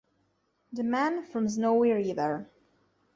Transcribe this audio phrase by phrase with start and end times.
[0.73, 2.49] The Man from Snowy River